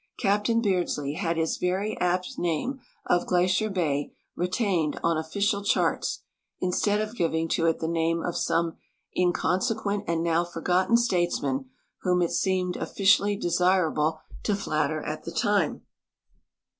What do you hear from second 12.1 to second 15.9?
it seemed oflicially desirable to flatter at the time.